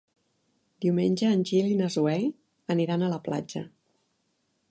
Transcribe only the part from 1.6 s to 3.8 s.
i na Zoè aniran a la platja.